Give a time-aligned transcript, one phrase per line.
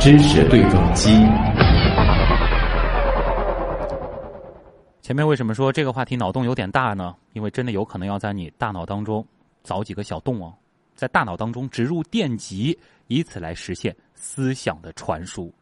[0.00, 1.10] 知识对撞机。
[5.00, 7.14] 前面为什么说这个话题脑洞有点大呢？
[7.32, 9.26] 因为真的有可能要在你大脑当中
[9.64, 10.52] 凿几个小洞哦，
[10.94, 12.76] 在大脑当中植入电极，
[13.06, 15.52] 以此来实现思想的传输。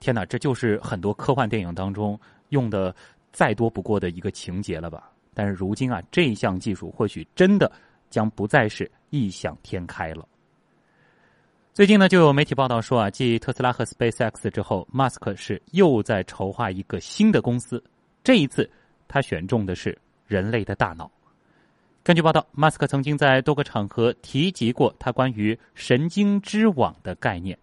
[0.00, 2.18] 天哪，这就是很多科幻电影当中
[2.48, 2.94] 用的
[3.32, 5.10] 再多不过的一个情节了吧？
[5.34, 7.70] 但是如今啊，这项技术或许真的
[8.08, 10.26] 将不再是异想天开了。
[11.72, 17.82] 最近呢，就有媒体报道说啊，继特斯拉和 SpaceX 之后，马斯克是又在筹划一个新的公司，
[18.24, 18.68] 这一次。
[19.06, 19.96] 他选中的是
[20.26, 21.10] 人类的大脑。
[22.02, 27.56] 根据报道，马斯克曾经在多个场合提及过他关于神经之网的概念。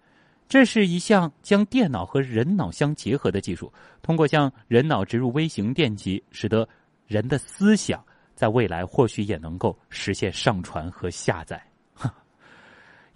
[0.47, 3.71] 这是一项将电脑和人脑相结合的技术，
[4.01, 6.67] 通过向人脑植入微型电极，使得
[7.07, 8.01] 人的思想
[8.35, 11.61] 在未来或许也能够实现上传和下载。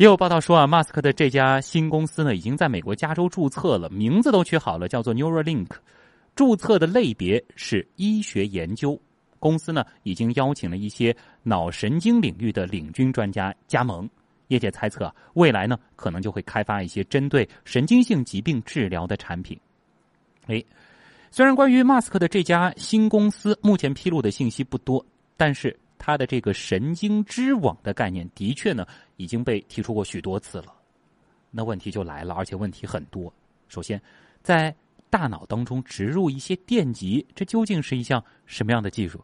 [0.01, 5.67] 也有报道说啊，马斯克的这家新公司呢，已经在美国加州注册了，名字都取好了，叫做 Neuralink。
[6.33, 8.99] 注册的类别是医学研究，
[9.38, 14.09] 公司呢已经邀请了一些脑神经领域的领军专家加盟。
[14.47, 19.55] 业界猜测，未来呢可能就会开发一些针对神经性疾病治疗的产品。
[20.47, 20.63] 哎，
[21.30, 25.05] 虽然关于马斯克的这家新公司目前披露的信息不多，
[25.38, 28.83] 但是他的这个神经之网的概念的确呢
[29.22, 30.73] 已经被提出过许多次了。
[31.52, 33.31] 那问题就来了，而且问题很多。
[33.67, 34.02] 首先，
[34.41, 34.73] 在
[35.09, 39.23] 大脑当中植入一些电极，这究竟是一项什么样的技术？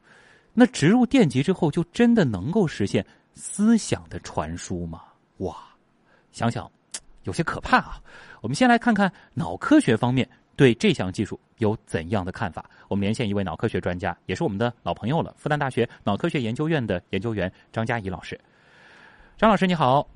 [0.53, 5.03] 那植入电极之后，就真的能够实现思想的传输吗？
[5.37, 5.55] 哇，
[6.31, 6.69] 想想
[7.23, 8.01] 有些可怕啊！
[8.41, 12.69] 我们先来看看脑科学方面对这项技术有怎样的看法。
[12.87, 18.39] 我们连线一位脑科学专家，也是我们的老朋友了——复旦大学脑科学研究院的研究员张佳怡老师。
[19.37, 20.07] 张老师你好，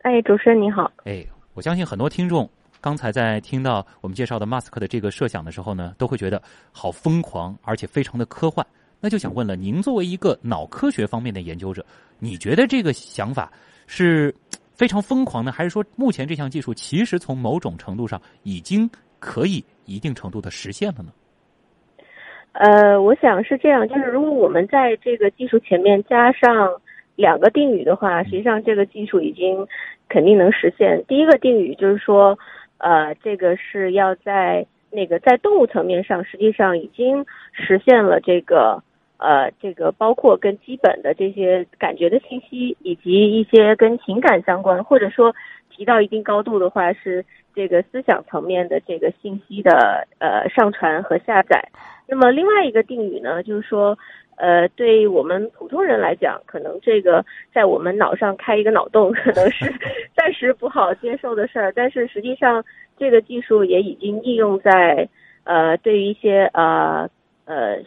[0.00, 2.48] 哎，主持人你好，哎，我相信很多听众。
[2.80, 6.40] 刚才在听到我们介绍的马斯克的这个设想的时候呢，都会觉得
[6.72, 8.66] 好疯狂，而且非常的科幻。
[9.00, 11.84] 那就想问了，您作为一个脑科学方面的研究者，
[12.18, 13.52] 你觉得这个想法
[13.86, 14.34] 是
[14.72, 18.88] 非常疯狂的，还是说目前这项技术其实从某种程度上已经
[19.20, 21.12] 可以一定程度的实现了呢？
[22.52, 26.70] 呃，我想是这样，就是如果我们在这个技术前面加上
[27.16, 29.66] 两个定语的话，实际上这个技术已经
[30.08, 31.04] 肯定能实现。
[31.06, 32.38] 第一个定语就是说。
[32.76, 38.82] 呃，这个是要在那个在动物层面上，实际上已经实现了这个
[39.16, 45.34] 呃，这个包括跟基本的这些感觉的信息，以及一些跟情感相关，或者说
[45.70, 47.24] 提到一定高度的话，是
[47.54, 51.66] 这个思想层面的这个信息的呃上传和下载。
[52.06, 53.96] 那么另外一个定语呢，就是说。
[54.36, 59.72] 呃，对我们普通人来讲，可能这个在我们脑上开一个脑洞，可能是
[60.16, 61.72] 暂时不好接受的事儿。
[61.74, 62.64] 但是实际上，
[62.98, 65.08] 这个技术也已经应用在
[65.44, 67.08] 呃，对于一些呃
[67.44, 67.78] 呃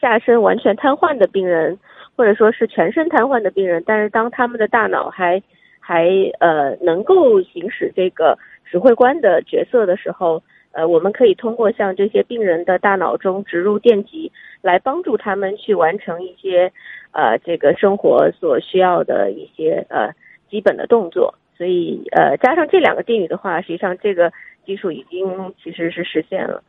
[0.00, 1.78] 下身完全瘫痪的病人，
[2.16, 5.42] 或者说是全身瘫痪的病人，但是当他们的大脑还
[5.80, 6.08] 还
[6.40, 10.42] 呃能够行使这个指挥官的角色的时候。
[10.74, 14.30] 呃，我们可以通过向这些病人的大脑中植入电极，
[14.60, 16.72] 来帮助他们去完成一些
[17.12, 20.12] 呃这个生活所需要的一些呃
[20.50, 21.34] 基本的动作。
[21.56, 24.32] 所以呃，加上这两个定语的话，实际上这个
[24.66, 26.60] 技术已经其实是实现了。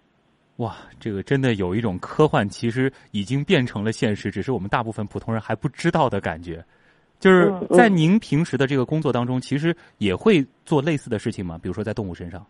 [0.58, 6.64] 哇，这个真的有一种科幻，其实已经变成了现实，只是我们大部分普通人还不知道的感觉。
[7.20, 11.60] 就是在您平时的这个工作当中，其实也会做类似的事情吗？
[11.62, 12.46] 比如说在动物身上。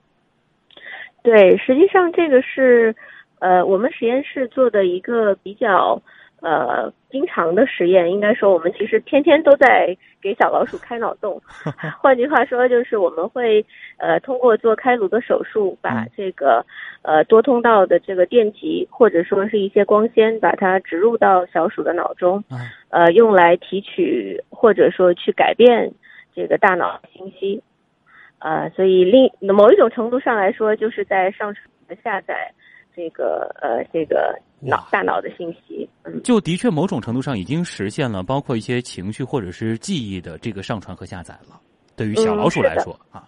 [1.25, 2.95] 对，实际上这个是，
[3.39, 5.99] 呃，我们实验室做的一个比较
[6.39, 8.11] 呃经常的实验。
[8.11, 11.41] 应该说，我们其实天天都在给小老鼠开脑洞。
[11.99, 13.65] 换句话说，就是我们会
[13.97, 16.63] 呃通过做开颅的手术，把这个
[17.01, 22.43] 呃多通道的这个电极或者说是一些光纤，把它植入到小鼠的脑中，
[22.89, 25.91] 呃，用来提取或者说去改变
[26.35, 27.63] 这个大脑信息。
[28.39, 32.51] 呃，所以另某一种程度上来说，就是在上传和下载
[32.95, 41.59] 这个呃这个脑大脑的信息，嗯，就的确某种程度上已经实现了，包括一些情绪或者是记忆的这个上传和下载了。
[41.95, 43.27] 对于小老鼠来说啊，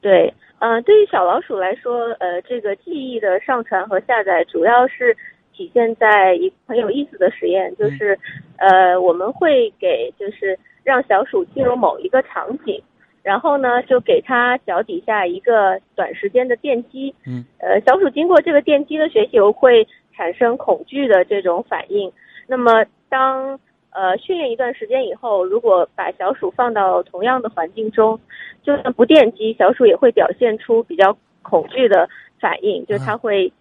[0.00, 5.16] 对，呃，对于小老鼠来说，呃，这个记忆的上传和下载主要是
[5.52, 8.18] 体现在一很有意思的实验，就是
[8.56, 12.82] 呃，我们会给就是让小鼠进入某一个场景。
[13.26, 19.84] 然后呢，就给它脚底下一个短时间的电击，嗯，呃，小鼠经过这个电击的学习，会
[20.14, 22.12] 产生恐惧的这种反应。
[22.46, 23.58] 那么，当
[23.90, 28.16] 呃训练一段时间以后，如果把小鼠放到同样的环境中，
[28.62, 32.08] 就算不电击，小鼠也会表现出比较恐惧的
[32.38, 33.52] 反应，就它会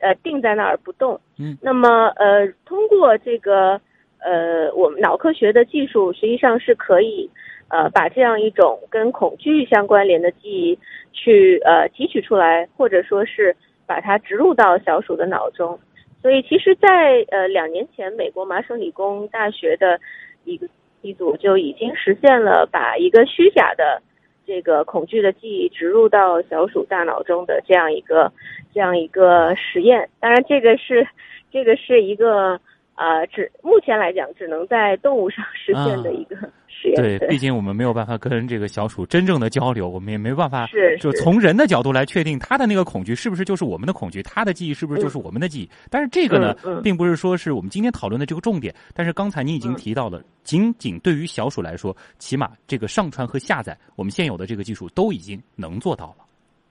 [0.00, 1.20] 呃定在那儿不动。
[1.38, 3.80] 嗯，那么呃通过这个
[4.18, 7.30] 呃我们脑科学的技术，实际上是可以
[7.72, 10.78] 呃把这样一种跟恐惧相关联的记忆
[11.12, 15.80] 去呃提取出来，或者说是把它植入到小鼠的脑中。
[16.20, 19.98] 所以，其实，在呃两年前，美国麻省理工大学的
[20.44, 20.68] 一个
[21.00, 24.00] 一组就已经实现了把一个虚假的
[24.46, 28.30] 这个恐惧的记忆植入到小鼠大脑中的这样一个
[28.72, 30.08] 这样一个实验。
[30.20, 31.04] 当然，这个是
[31.50, 32.60] 这个是一个
[32.94, 36.36] 呃，只目前来讲只能在动物上实现的一个
[36.68, 36.96] 实验。
[36.96, 45.70] 对，毕竟我们没有办法跟这个小鼠真正的交流，我们也没办法，是就从人的角度来确定它的那个恐惧是不是就是我们的恐惧，它的记忆是不是就是我们的记忆。
[45.90, 48.74] 但是这个呢，并不是说是我们今天讨论的这个重点。
[48.94, 56.24] 但是刚才你已经提到了，仅仅对于小鼠来说，起码这个上传和下载，我们现有的这个技术都已经能做到了。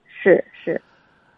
[0.06, 0.80] 是是。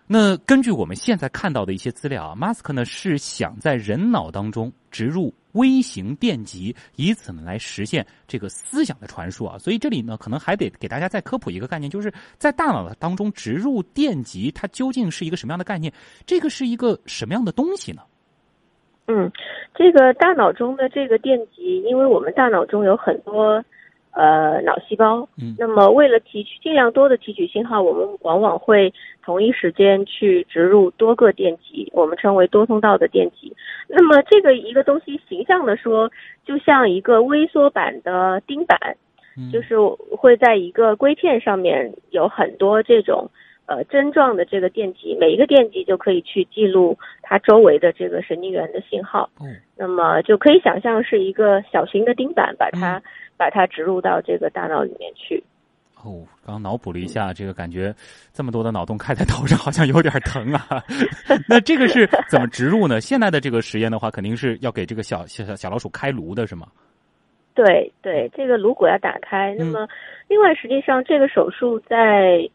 [0.06, 9.56] 那根据我们现在看到的一些资料啊，马斯克呢是想在人脑当中植入微型电极，以此呢来实现这个思想的传输啊。
[9.56, 15.90] 所以这里呢，可能还得给大家再科普一个概念，就是在大脑当中植入电极，它究竟是一个什么样的概念？
[16.26, 18.02] 这个是一个什么样的东西呢？
[19.06, 19.32] 嗯，
[19.74, 23.64] 这个大脑中的这个电极，因为我们大脑中有很多。
[24.14, 25.28] 呃，脑细胞。
[25.36, 28.94] 嗯，那么为了提取尽量多的提取信号，我们往往会
[29.24, 33.52] 同一时间去植入多个电极，我们称为多通道的电极。
[33.88, 36.08] 那么这个一个东西，形象的说，
[36.46, 38.96] 就像一个微缩版的钉板，
[39.52, 39.76] 就是
[40.16, 43.28] 会在一个硅片上面有很多这种
[43.66, 49.28] 呃针状的这个电极，每一个电极就可以去记录它周围的这个神经元的信号。
[49.40, 53.02] 嗯，那么就可以想象是一个小型的钉板，把它。
[53.36, 55.42] 把它植入到这个大脑里面去。
[56.02, 57.94] 哦，刚脑补了一下，这个感觉
[58.30, 60.84] 这么多的脑洞开在头上，好像有点疼啊。
[61.48, 63.00] 那这个是怎么植入呢？
[63.00, 66.66] 现在的这个实验的话，肯定是要给这个小小小老鼠开颅的，是吗？
[67.54, 69.54] 对对，这个颅骨要打开。
[69.58, 69.88] 那么，
[70.28, 72.46] 另外，实际上这个手术在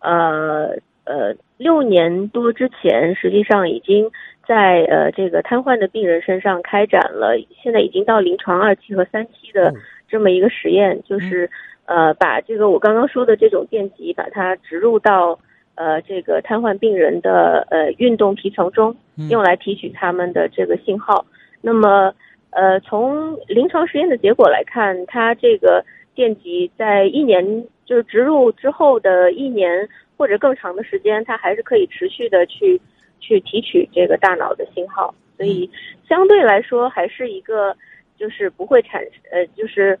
[0.00, 4.10] 呃呃六年多之前，实际上已经
[4.44, 9.72] 在呃这个瘫痪的病人身上开展了，现在已经到临床二期和三期的。
[10.08, 11.48] 这么一个实验，就是
[11.84, 15.38] 呃，把这个我刚刚说的这种电极，把它植入到
[15.74, 18.96] 呃这个瘫痪病人的呃运动皮层中，
[19.30, 21.24] 用来提取他们的这个信号。
[21.60, 22.12] 那么
[22.50, 25.84] 呃，从临床实验的结果来看，它这个
[26.14, 32.80] 电极在一年就是植入之后的一年或者更长的时间，它还是可以持续的去
[33.20, 35.14] 去提取这个大脑的信号。
[35.36, 35.70] 所以
[36.08, 37.76] 相对来说，还是一个。
[38.18, 39.98] 就是不会产生，呃，就是，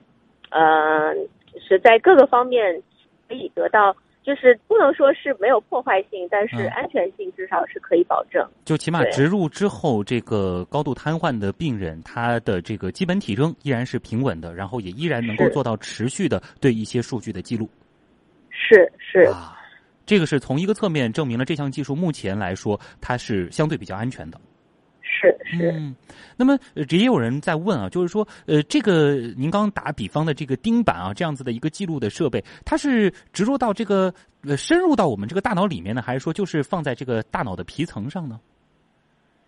[0.50, 1.14] 呃，
[1.60, 2.82] 是在各个方面
[3.28, 8.46] 可以得到，就是不能说是没有破坏性，但是安全性至少是可以保证。
[8.64, 17.68] 就起码植入之后，这个高度瘫痪的病人，他的这个基本体征依然是平稳的，然后也依然能够做到持续的对一些数据的记录。
[18.50, 19.56] 是是啊，
[20.04, 24.38] 这个是从一个侧面证明了这项技术目前来说它是相对比较安全的。
[25.20, 25.96] 是是，嗯，
[26.36, 26.56] 那么
[26.90, 34.14] 也有人在问啊，就是说，呃，这个您刚打比方的这个钉板啊，这样子的一个记录的设备，它是植入到这个
[34.46, 38.38] 呃深入到我们这个大脑里面呢，还是说就是放在这个大脑的皮层上呢？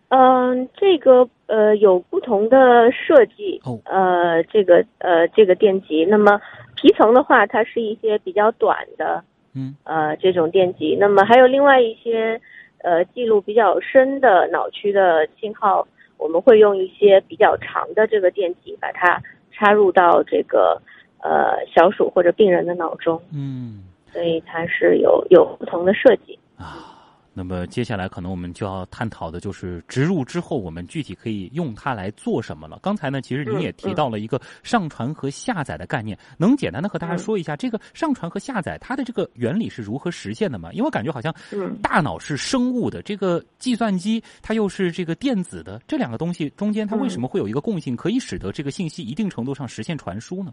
[0.08, 6.40] 嗯，这个呃有不同的设计哦，呃，这个呃这个电极，那么
[6.74, 9.22] 皮层的话，它是一些比较短的，
[9.54, 12.40] 嗯，呃这种电极，那么还有另外一些。
[12.82, 19.22] 呃，记录比较深的脑区的信号，我们会用一些比较长的这个电极，把它
[19.52, 20.80] 插入到这个
[21.22, 23.20] 呃小鼠或者病人的脑中。
[23.34, 26.89] 嗯，所以它是有有不同的设计啊。
[27.32, 32.78] 那么接下来可能我们就要探讨的就是植入之后我们具体可以用它来做什么了。
[32.82, 40.72] 刚才呢，其实您也提到了一个上传和下载的概念，能简单的和大家说一下这个上传和下载它的这个原理是如何实现的吗？
[40.72, 41.32] 因为我感觉好像
[41.80, 50.52] 大脑是生物的，这个计算机它又是这个电子的，这两个东西中间它为什么会有一个共性，可以使得这个信息一定程度上实现传输呢？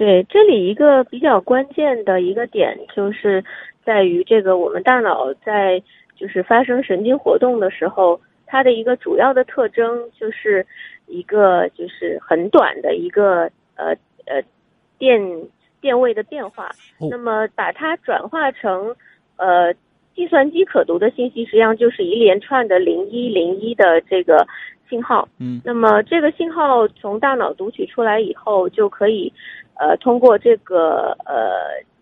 [0.00, 3.44] 对，这里一个比较关键的一个点就是。
[3.82, 5.82] 在于这个，我们大脑在
[6.14, 10.64] 就是发生神经活动的时候，它的一个主要的特征就是
[11.06, 14.40] 一个就是很短的一个呃呃
[14.98, 15.18] 电
[15.80, 16.70] 电位的变化。
[17.10, 18.94] 那么把它转化成
[19.36, 19.72] 呃
[20.14, 24.46] 计算机可读的信息，实际上就是一连串的零一零一的这个
[24.90, 25.26] 信号。
[25.38, 29.32] 嗯那么这个信号从大脑读取出来以后，就可以
[29.78, 31.34] 呃通过这个呃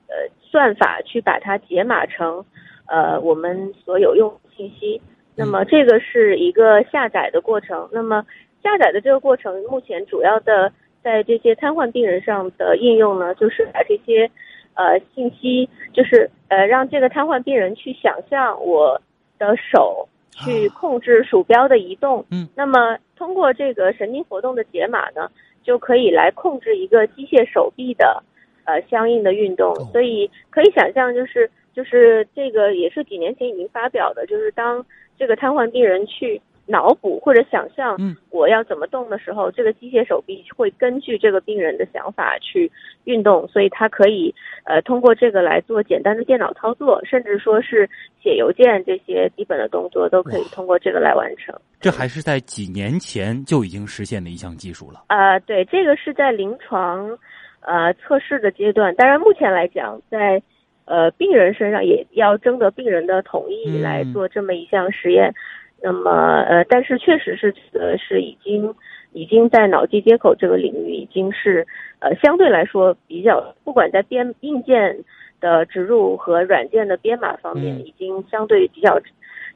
[0.08, 2.44] 呃算法去把它解码成
[2.86, 5.00] 呃我们所有用信息。
[5.36, 7.88] 那么这个是一个下载的过程。
[7.92, 8.24] 那么
[8.60, 14.28] 下载的这个过程，目前主要的在这些瘫痪病人上的应用呢，就是把这些
[14.74, 19.00] 呃信息，就是呃让这个瘫痪病人去想象我
[19.38, 22.24] 的手去控制鼠标的移动。
[22.30, 25.30] 嗯，那么通过这个神经活动的解码呢，
[25.62, 28.22] 就可以来控制一个机械手臂的
[28.64, 29.72] 呃相应的运动。
[29.72, 34.84] 哦所以可以想象，就是就是这个也是几年前已经发表的，就是当
[35.18, 42.70] 这个瘫痪病人去脑补或者想象嗯我要怎么动的时候，这个机械手臂会根据这个病人的想法去
[43.04, 44.34] 运动，所以它可以
[44.64, 47.88] 呃通过这个来做简单的电脑操作，甚至说是
[48.22, 51.58] 写邮件这些基本的动作都可以通过这个来完成。
[51.80, 55.04] 这还是在几年前就已经实现的一项技术了。
[55.08, 57.18] 呃，对，这个是在临床
[57.60, 60.42] 呃测试的阶段，当然目前来讲，在
[60.84, 65.32] 呃病人身上也要征得病人的同意嗯来做这么一项实验。
[65.80, 66.10] 那么
[66.48, 68.74] 呃，但是确实是呃是已经
[69.12, 71.66] 已经在脑机接口这个领域已经是
[72.00, 74.98] 呃相对来说比较，不管在编硬件
[75.40, 79.00] 的植入和软件的编码方面，嗯已经相对比较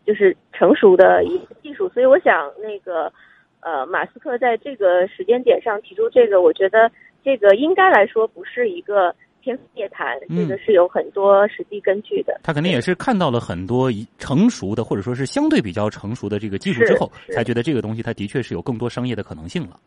[0.07, 1.89] 就是成熟的一些技术。
[1.89, 3.13] 所以我想那个
[3.61, 6.91] 呃，马斯克在这个时间点上提出这个，我觉得
[7.25, 12.41] 这个应该来说不是一个天方夜谭，嗯这个是有很多实际根据的。
[12.43, 19.79] 他肯定也是看到了很多一成熟的，或者说是相对比较成熟的这个技术之后，才觉得这个东西它的确是有更多商业的可能性了。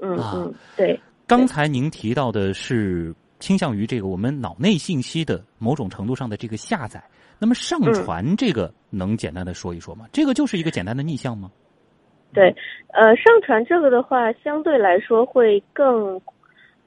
[0.00, 7.02] 嗯啊嗯，对，刚才您提到的是倾向于这个我们脑内信息的某种程度上的这个下载，
[7.38, 10.06] 那么上传这个能简单的说一说吗？
[10.12, 11.50] 这个就是一个简单的逆向吗？
[12.34, 12.54] 对，
[12.92, 16.20] 呃，上传这个的话，相对来说会更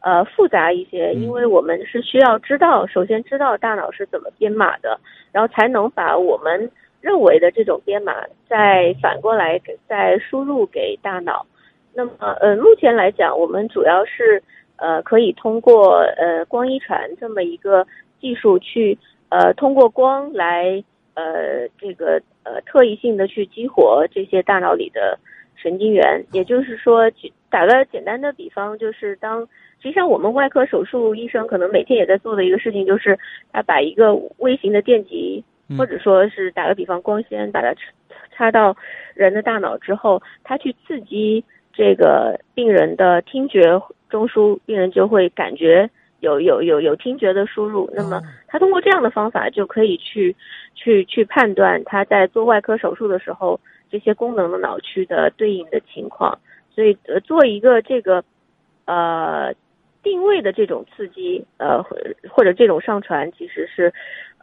[0.02, 5.00] 呃复杂一些，嗯因为我们是需要知道，首先知道大脑是怎么编码的，
[5.32, 8.14] 然后才能把我们认为的这种编码
[8.48, 11.46] 再反过来给再输入给大脑。
[11.94, 14.42] 那么呃，目前来讲，我们主要是
[14.78, 17.86] 呃可以通过呃光遗传这么一个
[18.22, 18.98] 技术去
[19.30, 20.84] 呃通过光来
[21.16, 25.18] 呃这个呃特异性的去激活这些大脑里的
[25.56, 29.46] 神经元，也就是说，举打个简单的比方，就是当
[29.82, 33.18] 实际上我们外科手术医生可能每天也在做的一个事情，就是
[33.52, 37.82] 他把一个微型的电极，嗯或者说是打个比方，光纤把它插
[38.36, 38.76] 插到
[39.14, 41.44] 人的大脑之后，它去刺激
[41.74, 47.90] 这个病人的听觉中枢，病人就会感觉有有有有听觉的输入。
[47.94, 50.36] 那么他通过这样的方法就可以去
[50.76, 53.60] 去去判断他在做外科手术的时候
[53.90, 56.38] 这些功能的脑区的对应的情况。
[56.74, 58.24] 所以呃，做一个这个
[58.86, 59.54] 呃
[60.02, 61.98] 定位的这种刺激，呃或
[62.30, 63.94] 或者这种上传，其实是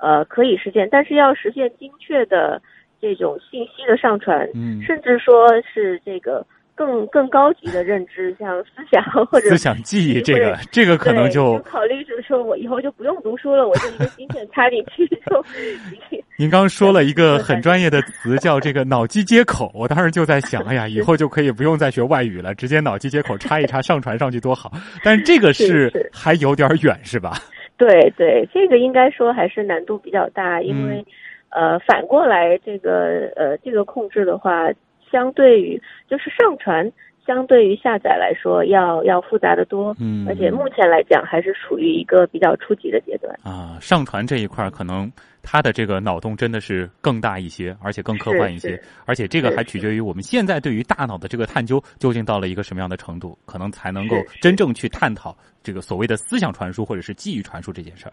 [0.01, 2.61] 呃可以实现，但是要实现精确的
[3.01, 6.47] 这种信息的上传，嗯，甚至说是这个
[6.77, 15.45] 更更高级的认知，像思想或者思想记忆这个这个可能对就考虑就是说我以后就不用读书了，我就一个芯片插进去就
[16.39, 19.73] 您刚说了一个很专业的词，叫这个脑机接口。
[19.75, 24.71] 我当时就在想，哎呀，以后就可以不用再学外语了，直接脑机接口插一插，上传上去多好。
[25.03, 27.39] 但是这个是还有点远，是吧？
[27.79, 31.07] 对对，这个应该说还是难度比较大，因为、嗯
[31.51, 34.69] 呃反过来这个呃这个控制的话，
[35.11, 36.91] 相对于就是上传。
[37.27, 43.37] 相对于下载来说，要要复杂的多，嗯而且目前来讲还是处于一个比较初级的阶段。
[43.43, 45.11] 啊，上传这一块儿可能
[45.43, 58.13] 它的这个脑洞真的是更大一些，而且更科幻一些而且这个还取决于我们现在对于大脑的这个探究究竟到了一个什么样的程度，可能才能够真正去探讨这个所谓的思想传输或者是记忆传输这件事儿。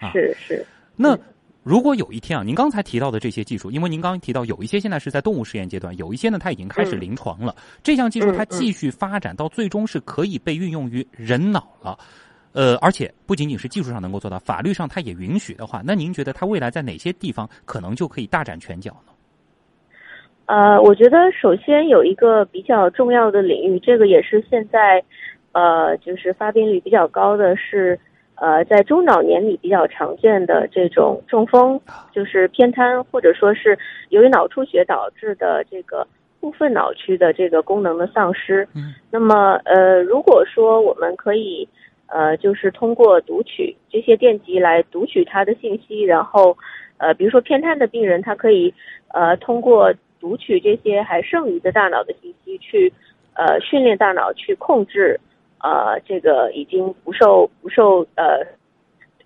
[0.00, 1.16] 啊是是，那
[1.62, 7.54] 如果有一天啊，您刚才提到的这些技术，因为您刚刚提到有一些现在是在动物实验阶段，有一些呢它已经开始临床了。
[7.82, 11.96] 这项技术它继续发展到最终是可以被运用于人脑了。
[12.52, 19.12] 呃，而且不仅仅是技术上能够做到，法律上它也允许的话，那您觉得它未来在哪些地方可能就可以大展拳脚呢？
[20.46, 25.02] 呃，我觉得首先有一个比较重要的领域，这个也是现在
[25.52, 27.98] 呃就是发病率比较高的是
[28.36, 31.80] 呃在中老年里比较常见的这种中风，
[32.12, 36.06] 就是偏瘫或者说是由于脑出血导致的这个
[36.40, 38.66] 部分脑区的这个功能的丧失。
[38.74, 41.68] 嗯那么呃，如果说我们可以
[42.08, 46.56] 呃就是通过读取这些电极来读取它的信息，然后
[46.98, 48.74] 呃比如说偏瘫的病人，他可以
[49.14, 52.92] 呃通过读取这些还剩余的大脑的信息，去
[53.34, 55.20] 呃训练大脑去控制
[55.62, 58.44] 呃这个已经不受不受呃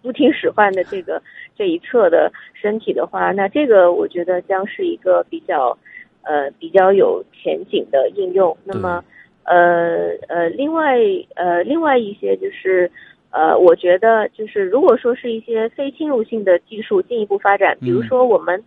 [0.02, 1.20] 不听使唤的这个
[1.56, 5.76] 这一侧的身体的话，那这个我觉得将是一个比较
[6.22, 8.56] 呃比较有前景的应用。
[8.64, 9.02] 那么
[9.44, 10.98] 呃呃，另外
[11.34, 12.90] 呃另外一些就是
[13.30, 18.62] 呃，我觉得就是如果说是一些非侵入性的技术进一步发展，比如说我们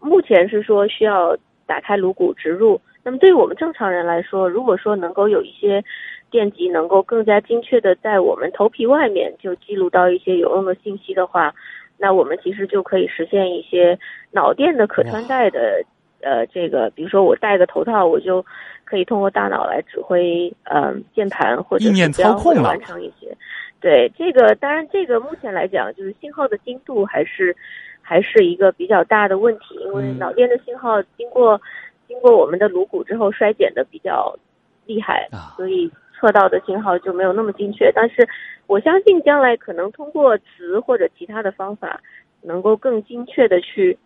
[0.00, 5.84] 目前是说需要打开颅骨植入，那么对于我们正常人来说，如果说能够有一些
[6.30, 11.54] 电极能够更加精确的在我们头皮外面就记录到一些有用的信息的话，
[11.96, 13.98] 那我们其实就可以实现一些
[14.30, 15.82] 脑电的可穿戴的
[16.20, 18.44] 呃这个，比如说我戴个头套，我就
[18.84, 23.36] 可以通过大脑来指挥嗯键盘或者意念操控完成一些。
[23.80, 27.56] 对这个，当然这个目前来讲，就是信号的精度还是
[28.02, 31.60] 还是一个比较大的问题，因为脑电的信号经过
[32.08, 34.36] 经过我们的颅骨之后衰减的比较
[34.84, 37.92] 厉害，所以测到的信号就没有那么精确。
[37.94, 38.28] 但是
[38.66, 42.00] 我相信将来可能通过磁或者其他的方法，
[42.42, 43.96] 能够更精确的去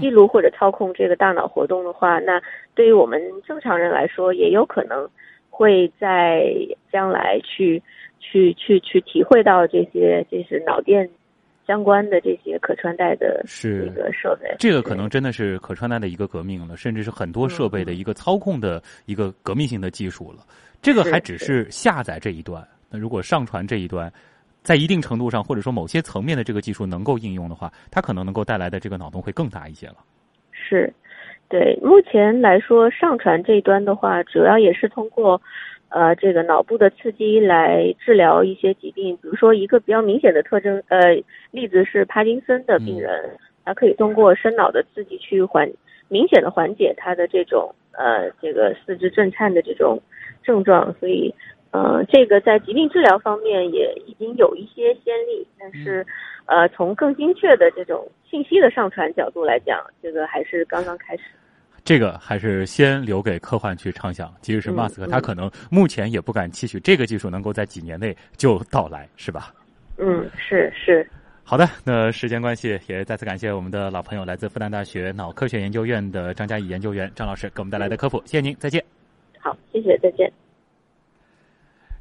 [0.00, 2.40] 记录或者操控这个大脑活动的话，那
[2.74, 5.08] 对于我们正常人来说，也有可能
[5.50, 6.52] 会在
[6.92, 7.82] 将来去。
[8.18, 11.08] 去去去体会到这些，这是脑电
[11.66, 20.44] 相关的这些可穿戴的是一个设备，这个可能真的是可穿戴的一个革命了，甚至是很多设备的一个操控的一个革命性的技术了。
[20.80, 24.12] 这个还只是下载这一端，那如果上传这一端，
[24.62, 29.96] 在一定程度上或者说某些层面的这个技术能够应用的话，它可能能够带来的这个脑洞会更大一些了。
[30.52, 30.92] 是，
[31.48, 35.40] 对，目前来说上传这一端的话，主要也是通过。
[35.88, 41.14] 呃，这个脑部的刺激来治疗一些疾病，比如说一个比较明显的特征，呃，
[41.52, 45.70] 例子是帕金森的病人，他可以通过深脑的刺激去缓
[46.08, 50.02] 明显的缓解他的这种呃这个四肢震颤的这种
[50.42, 51.32] 症状，所以
[51.70, 56.04] 呃这个在疾病治疗方面也已经有一些先例，但是
[56.46, 61.22] 呃从更精确的这种信息的上传角度来讲，这个还是刚刚开始。
[61.86, 69.54] 这个还是先留给科幻去畅想，即使是马斯克，他可能目前也不敢期许这个技术能够在几年内就到来，是吧？
[69.96, 71.08] 嗯，是是。
[71.44, 78.84] 好的，那时间关系，也再次感谢我们的老朋友，来自复旦大学脑科学研究院的张嘉译研究员张老师给我们带来的科普，谢谢您，再见。
[79.38, 80.28] 好，谢谢，再见。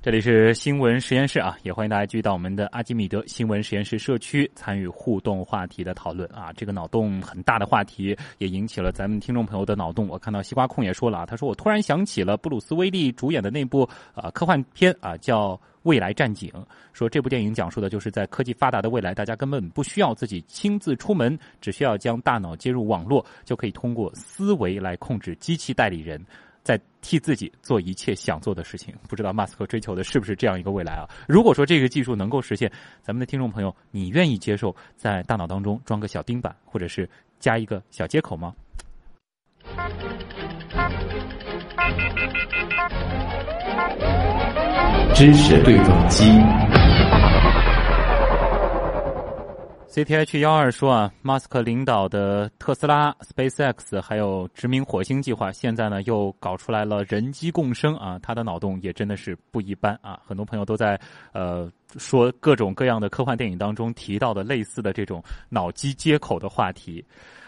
[0.06, 6.54] 这里是新闻实验室啊，也欢迎大家继续到我们的阿基米德新闻实验室社区参与互动话题的讨论啊。
[6.54, 10.08] 这个脑洞很大的话题，也引起了咱们听众朋友的脑洞。
[10.08, 13.82] 我看到西瓜控也说了啊，他说我突然想起了布鲁斯威利主演的那部
[14.14, 16.52] 啊科幻片啊，叫《未来战警》。
[16.94, 26.24] 说这部电影讲述的就是在科技发达的未来，大家根本不需要自己亲自出门，只需要将大脑接入网络，就可以通过思维来控制机器代理人。
[26.66, 31.08] 在替自己做一切想做的事情，不知道马斯克追求的是不是这样一个未来啊？
[31.28, 32.72] 如果说这个技术能够实现，
[33.04, 37.08] 咱们的听众朋友，你愿意接受在大脑当中装个小钉板，或者是
[37.40, 38.56] 加一个小接口吗？
[45.14, 46.24] 知识对撞机。
[49.88, 60.20] CTH 幺二说啊，马斯克领导的特斯拉、SpaceX 还有殖民火星计划，现在呢又搞出来了人机共生啊，他的脑洞也真的是不一般啊！
[60.28, 61.00] 很多朋友都在
[61.32, 67.04] 呃说各种各样的科幻电影当中提到的类似的这种脑机接口的话题。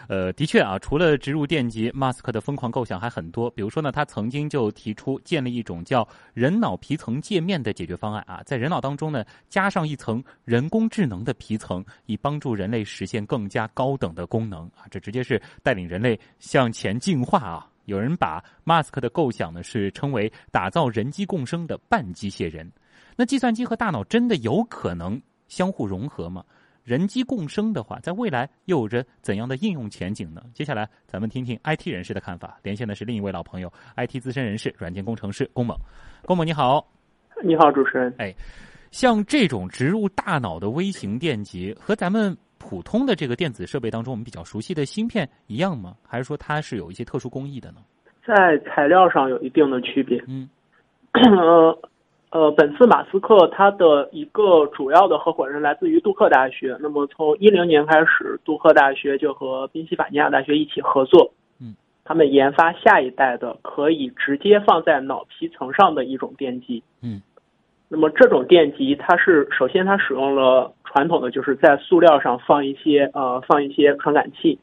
[0.08, 3.50] 呃，的确啊，除了植入电极，马斯克的疯狂构想还很多。
[3.50, 14.88] 比如说呢，他曾经就提出建立一种叫人脑皮层界面的解决方案啊，在人脑当中呢加上一层人工智能的皮层，以帮助人类实现更加高等的功能啊。
[14.90, 17.70] 这直接是带领人类向前进化啊！
[17.84, 22.70] 有人把马斯克的构想呢是称为打造人机共生的半机械人。
[23.14, 26.42] 那计算机和大脑真的有可能相互融合吗？
[26.88, 30.40] 人机共生的话，在未来又有着怎样的应用前景呢？
[30.54, 32.58] 接下来，咱们听听 IT 人士的看法。
[32.62, 35.76] 连线的是另一位老朋友，IT 资深人士、软件工程师龚猛。
[36.24, 36.90] 龚猛，你好。
[37.44, 38.14] 你好，主持人。
[38.16, 38.34] 哎，
[38.90, 45.94] 像这种植入大脑的微型电极，和咱们普通的这个电子设备当中我们比较熟悉的芯片一样吗？
[46.02, 47.82] 还是说它是有一些特殊工艺的呢？
[48.26, 50.24] 在材料上有一定的区别。
[50.26, 50.48] 嗯。
[51.12, 51.78] 呃。
[52.30, 56.76] 呃，本次马斯克他的一个主要的合伙人来自于杜克大学。
[56.80, 67.20] 那么从一零年开始，杜克大学就和宾夕法尼亚大学一起合作，嗯，他们研发下一代的可以直接放在脑皮层上的一种电极，嗯，
[67.88, 74.58] 那么这种电极它是首先它使用了传统的就是在塑料上放一些呃放一些传感器。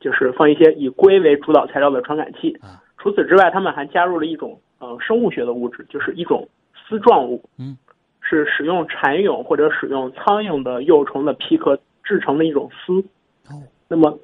[0.00, 2.76] 就是放一些以硅为主导材料的传感器啊。
[2.98, 6.46] 除此之外，他们还加入了一种呃生物学的物质，就是一种
[6.88, 7.76] 丝状物，嗯，
[8.20, 13.00] 是使用蚕蛹或者使用苍蝇的幼虫的皮壳制成的一种丝。
[13.52, 14.18] 哦，那么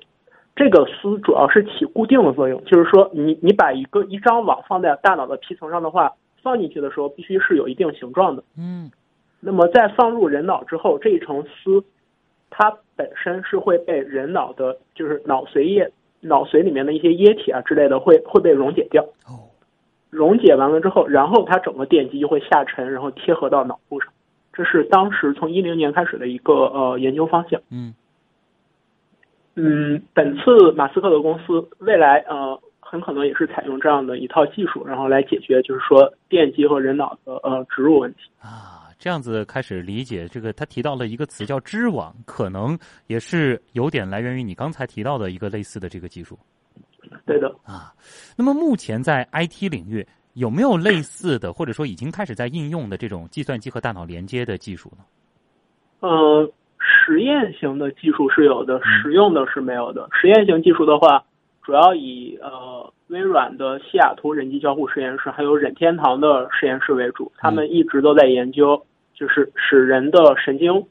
[0.57, 8.43] 这个丝主要是起固定的作用，就是说你你把一个一张网放在大脑的皮层上的话，放进去的时候必须是有一定形状的。
[8.57, 8.91] 嗯
[9.43, 11.83] 那么在放入人脑之后，这一层丝，
[12.51, 19.03] 它本身是会被人脑的，就是脑髓液、脑髓里面的一些液体啊之类的会会被溶解掉。
[19.27, 19.49] 哦，
[20.11, 24.13] 溶解完了之后，然后它整个电极就会下沉，然后贴合到脑部上。
[24.53, 27.61] 这是当时从一零年开始的一个呃研究方向。
[27.71, 27.95] 嗯
[29.55, 38.21] 嗯，本次马斯克的公司未来呃很可能也是采用这样的一套技术，然后来解决就是说电极和人脑的呃植入问题。
[38.41, 46.39] 啊，这样子开始理解这个，他提到了一个词叫织网，可能也是有点来源于你刚才提到的一个类似的这个技术
[47.27, 47.93] 对的，啊。
[48.37, 55.05] 那么目前在 IT 领域有没有类似的，或者说已经开始在应用的这种计算机和大脑连接的技术呢？
[56.01, 60.09] 呃，实验型的技术是有的，实用的是没有的。
[60.13, 61.23] 实验型技术的话，
[61.63, 68.83] 主要以呃微软的西雅图人机交互实验室还有任天堂的实验室为主，他们一直都在研究，
[69.15, 70.83] 就是使人的神经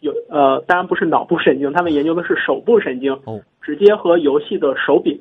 [0.00, 5.18] 有呃，当然不是脑部神经，他们研究的是手部神经，哦直接和游戏的手柄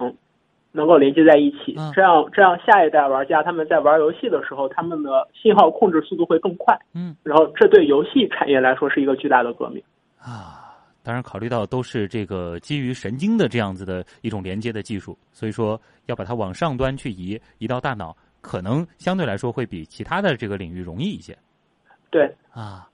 [0.72, 6.78] 能够连接在一起嗯，这样这样下一代玩家他们在玩游戏的时候，他们的信号控制速度会更快。
[6.94, 9.82] 嗯然后这对游戏产业来说是一个巨大的革命。
[10.20, 21.36] 啊，当然考虑到都是这个基于神经的这样子的一种连接的技术，所以说要把它往上端去移，移到大脑，可能相对来说会比其他的这个领域容易一些。
[22.12, 22.88] 对，啊，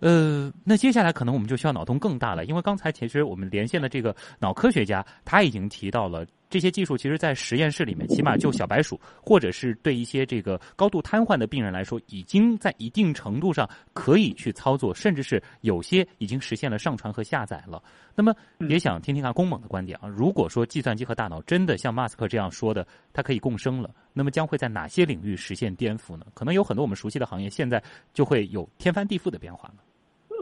[0.00, 17.82] 呃，那接下来可能我们就需要脑洞更大了，因为刚才其实我们连线的这个脑科学家他已经提到了这些技术，其实在实验室里面，起码就小白鼠或者是对一些这个高度瘫痪的病人来说，已经在一定程度上可以去操作，甚至是有些已经实现了上传和下载了。
[18.14, 18.34] 那么
[18.68, 26.24] 也想听听看龚猛的观点啊，如果说计算机和大脑真的像马斯克这样说的，它可以共生了，那么将会在哪些领域实现颠覆呢？
[26.34, 27.82] 可能有很多我们熟悉的行业，现在
[28.14, 29.82] 就会有天翻地覆的变化呢。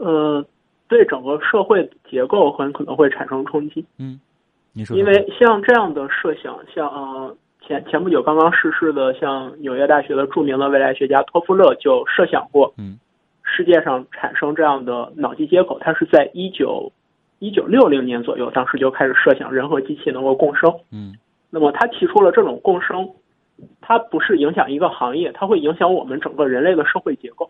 [0.01, 0.45] 呃，
[0.87, 4.19] 对整个社会结构很可能会产生冲击，嗯，
[4.73, 12.99] 你说说因为像这样的设想，像呃前前不久刚刚逝世的，像纽约大学的著名的未来学家托夫勒就设想过，嗯，
[13.43, 16.91] 世界上产生这样的脑机接口，他是在一九
[17.39, 20.73] 一九六零年左右，当时就开始设想人和机器能够共生。
[20.91, 21.15] 嗯
[21.49, 23.09] 那么他提出了这种共生，
[23.79, 27.49] 它不是影响一个行业，它会影响我们整个人类的社会结构。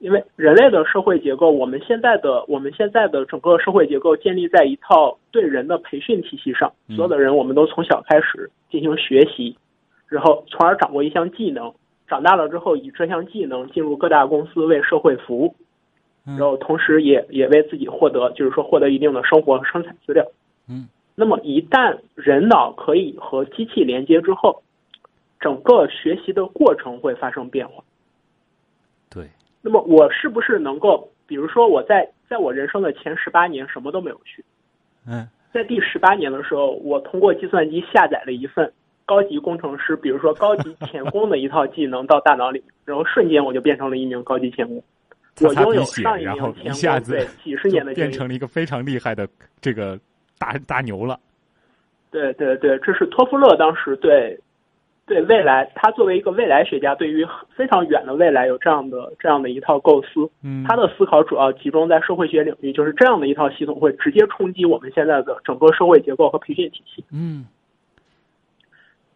[0.00, 9.56] 因为人类的社会结构，我们现在的我们现在的整个社会结构建立在一套对人的培训体系上，嗯所有的人我们都从小开始进行学习，
[10.06, 11.72] 然后从而掌握一项技能，
[12.06, 15.54] 长大了之后以这项技能进入各大公司为社会服务，
[16.26, 20.24] 嗯然后同时也也为自己获得就是说获得一定的生活和生产资料。
[20.68, 24.62] 嗯那么一旦人脑可以和机器连接之后，
[25.40, 27.82] 整个学习的过程会发生变化。
[29.62, 34.44] 对，那么我是不是能够，比如说我在在我人生的前十八年什么都没有去，
[35.06, 38.70] 嗯在第十八年的时候，我通过计算机下载了一份
[39.06, 44.82] 高级工程师，比如说高级钳工的一套技能到大脑里，然后瞬间我就变成了一名高级钳工。
[45.40, 49.26] 我拥有上一名钳一下子工对几十年的变成了一个非常厉害的
[49.60, 49.98] 这个
[50.38, 51.18] 大大牛了。
[52.10, 54.38] 对对对，这是托夫勒当时对
[55.08, 60.30] 对未来，他作为一个未来学家，对于非常远的未来有这样的这样的一套构思。
[60.44, 67.04] 嗯，他的思考主要集中在社会学领域，就是这样的一套系统会直接冲击我们现在的整个社会结构和培训体系。
[67.10, 67.46] 嗯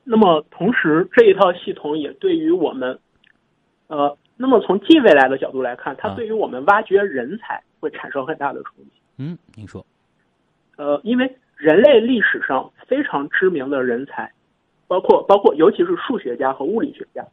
[0.05, 2.99] 那么同时，这一套系统也对于我们，
[3.87, 8.91] 呃，那么从近未来的角度来看，它啊对于我们挖掘人才会产生很大的冲击。
[9.19, 9.87] 嗯，您说，
[10.77, 14.33] 呃，因为人类历史上非常知名的人才，
[14.93, 17.25] 包括包括尤其是数学家和物理学家，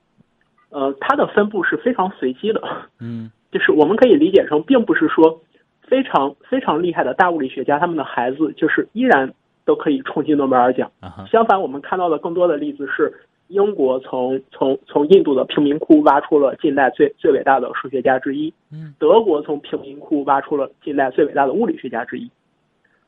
[0.70, 2.62] 呃，它的分布是非常随机的，
[3.02, 5.42] 嗯 就是我们可以理解成，并不是说
[5.82, 9.34] 非常非常厉害的大物理学家，他们的孩子就是依然
[9.66, 10.90] 都可以冲击诺贝尔奖。
[11.02, 13.14] 啊，相反，我们看到的更多的例子是，
[13.50, 22.32] 英国从从从印度的贫民窟挖出了近代最最伟大的数学家之一，嗯德国从贫民窟挖出了近代最伟大的物理学家之一。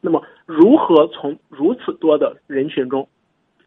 [0.02, 3.08] 那么，如何从如此多的人群中，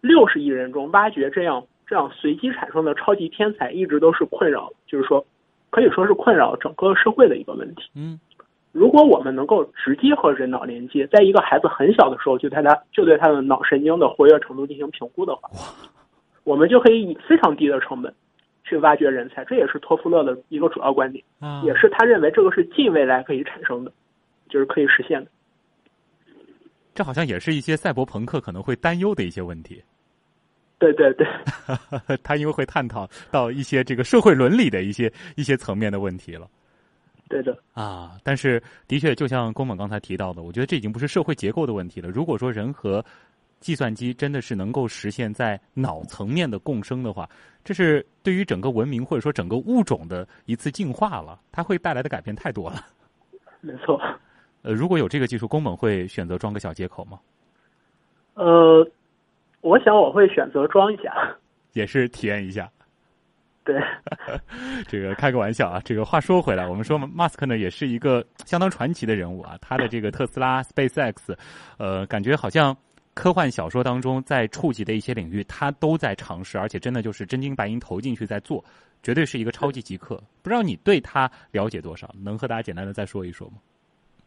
[0.05, 5.25] 六十亿人中挖掘这样这样随机产生的超级天才，一直都是困扰，就是说，
[5.71, 7.85] 可以说是困扰整个社会的一个问题。
[7.95, 8.21] 嗯
[8.71, 15.49] 如果我们能够直接和人脑连接，在一个孩子很小的时候就对他就对他的脑神经的活跃程度进行评估的话，
[16.43, 18.13] 我们就可以以非常低的成本
[18.65, 19.45] 去挖掘人才。
[19.45, 21.25] 这也是托夫勒的一个主要观点，
[21.65, 23.93] 也是他认为这个是近未来可以产生的，
[24.51, 25.31] 就是可以实现的。
[26.95, 29.81] 这好像也是一些赛博朋克可能会担忧的一些问题。
[30.93, 31.27] 对对对，
[32.23, 36.49] 他因为会探讨到一些这个社会伦理的一些一些层面的问题了。
[37.29, 42.11] 对的啊，但是的确，就像宫本刚才提到的，我觉得这已经不是社会结构的问题了。
[42.11, 43.03] 如果说人和
[43.61, 47.27] 计算机真的是能够实现在脑层面的共生的话，
[47.65, 52.85] 这是对于整个文明或者说整个物种的一次进化了，它会带来的改变太多了。
[53.63, 53.99] 没错。
[54.61, 57.19] 呃，如果有这个技术，宫本会选择装个小接口吗？
[58.35, 58.87] 呃，
[59.65, 61.11] 我想我会选择装一下，
[61.73, 62.71] 也是体验一下。
[63.65, 63.81] 对，
[64.87, 65.81] 这个开个玩笑啊。
[65.83, 69.57] 这个话说回来，我们说马斯克呢也是一个相当传奇的人物啊。
[69.63, 71.35] 他的这个特斯拉、SpaceX，
[71.79, 72.77] 呃，感觉好像
[73.15, 78.63] 科幻小说当中在触及的一些领域，他都在尝试，而且真的就是真金白银投进去在做，
[79.03, 80.23] 绝对是一个超级极客。
[80.43, 82.15] 不知道你对他了解多少？
[82.23, 83.55] 能和大家简单的再说一说吗？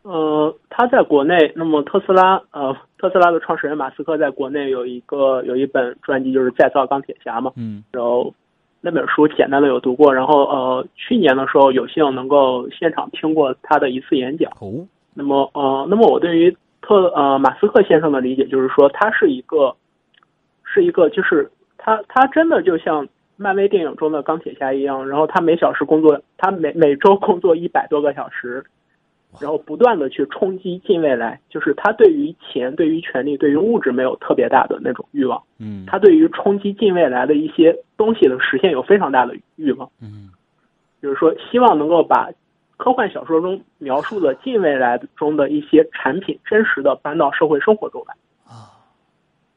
[0.08, 7.52] 呃，他在国内，那么特斯拉，呃，特斯拉的创始人马斯克在国内有一个有一本专辑，就是再造钢铁侠嘛。
[7.58, 8.34] 嗯，然后。
[8.80, 14.50] 那本书简单的有读过，然后呃，去年的时候有幸能够现场听过他的一次演讲。
[14.62, 19.76] 哦，那么呃，那么我对于特呃马斯克先生的理解就是说，他是一个，
[20.64, 28.64] 是一个就是他他真的就像漫威电影中的钢铁侠一样，然后他每小时工作，他每每周工作一百多个小时。
[29.40, 35.42] 然后不断的去冲击近未来，就是他对于钱、对于权力、对于物质没有特别大的那种欲望。
[35.60, 39.90] 嗯，他对于冲击近未来的一些东西的实现有非常大的欲望。
[40.02, 40.30] 嗯，
[41.02, 42.30] 就是说希望能够把
[42.78, 48.14] 科幻小说中描述的近未来中的一些产品真实的搬到社会生活中来。
[48.46, 48.70] 啊，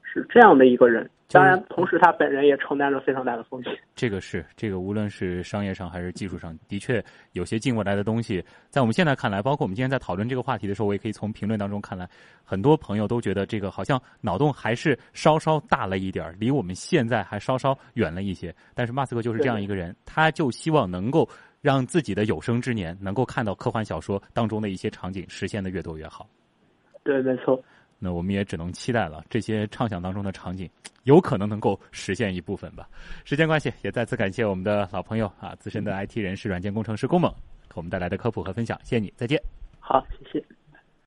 [0.02, 1.10] 是这样的一个人。
[1.32, 3.72] 当然，同时他本人也承担着非常大的风险。
[3.94, 12.08] 这个是这个，无论是商业上还是技术上，的确有些进过来的东西，在我们现在看来，包括我们今天在讨论这个话题的时候，我也可以从评论当中看来，
[12.42, 18.52] 很多朋友都觉得这个好像脑洞还是稍稍大了一点儿离我们现在还稍稍远了一些。
[18.74, 21.28] 但是马斯克就是这样一个人，他就希望能够
[21.60, 26.28] 让自己的有生之年能够看到科幻小说当中的一些场景实现的越多越好。
[27.04, 27.62] 对，没错。
[28.00, 30.68] 那我们也只能期待了，这些畅想当中的场景，
[31.04, 32.88] 有可能能够实现一部分吧。
[33.24, 37.30] 时间关系，也再次感谢我们的老朋友啊，资深的 IT 人士、软件工程师龚猛，
[37.68, 39.40] 给我们带来的科普和分享，谢谢你，再见。
[39.78, 40.59] 好，谢谢。